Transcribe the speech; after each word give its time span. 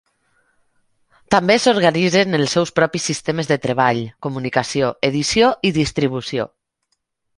També 1.33 1.57
s'organitzen 1.65 2.37
els 2.39 2.55
seus 2.57 2.73
propis 2.79 3.05
sistemes 3.11 3.51
de 3.51 3.57
treball, 3.69 3.99
comunicació, 4.29 4.93
edició 5.11 5.51
i 5.71 5.77
distribució. 5.77 6.49